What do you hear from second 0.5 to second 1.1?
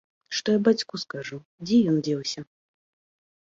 я бацьку